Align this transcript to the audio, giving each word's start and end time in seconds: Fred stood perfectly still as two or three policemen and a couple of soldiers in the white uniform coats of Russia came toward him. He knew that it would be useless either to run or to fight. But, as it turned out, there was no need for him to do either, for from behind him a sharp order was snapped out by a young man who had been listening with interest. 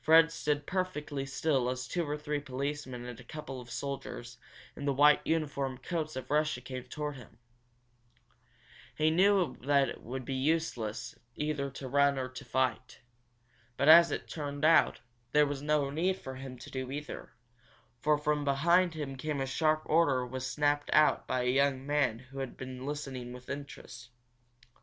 Fred 0.00 0.32
stood 0.32 0.66
perfectly 0.66 1.26
still 1.26 1.68
as 1.68 1.86
two 1.86 2.08
or 2.08 2.16
three 2.16 2.40
policemen 2.40 3.04
and 3.04 3.20
a 3.20 3.22
couple 3.22 3.60
of 3.60 3.70
soldiers 3.70 4.38
in 4.74 4.86
the 4.86 4.92
white 4.94 5.20
uniform 5.26 5.76
coats 5.76 6.16
of 6.16 6.30
Russia 6.30 6.62
came 6.62 6.84
toward 6.84 7.16
him. 7.16 7.36
He 8.94 9.10
knew 9.10 9.58
that 9.60 9.90
it 9.90 10.00
would 10.02 10.24
be 10.24 10.32
useless 10.32 11.14
either 11.36 11.68
to 11.72 11.88
run 11.88 12.18
or 12.18 12.30
to 12.30 12.42
fight. 12.42 13.02
But, 13.76 13.90
as 13.90 14.10
it 14.10 14.26
turned 14.28 14.64
out, 14.64 15.00
there 15.32 15.44
was 15.44 15.60
no 15.60 15.90
need 15.90 16.16
for 16.16 16.36
him 16.36 16.56
to 16.56 16.70
do 16.70 16.90
either, 16.90 17.34
for 18.00 18.16
from 18.16 18.46
behind 18.46 18.94
him 18.94 19.18
a 19.42 19.46
sharp 19.46 19.82
order 19.84 20.24
was 20.26 20.46
snapped 20.50 20.88
out 20.94 21.26
by 21.26 21.42
a 21.42 21.52
young 21.52 21.86
man 21.86 22.18
who 22.20 22.38
had 22.38 22.56
been 22.56 22.86
listening 22.86 23.34
with 23.34 23.50
interest. 23.50 24.08